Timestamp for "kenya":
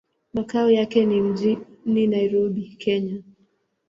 2.79-3.23